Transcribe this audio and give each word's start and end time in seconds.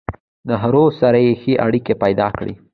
نهرو 0.47 0.85
سره 0.99 1.19
يې 1.25 1.33
ښې 1.41 1.53
اړيکې 1.65 1.93
پېدا 2.03 2.27
کړې 2.37 2.53